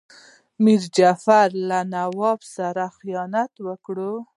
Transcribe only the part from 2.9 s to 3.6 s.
خیانت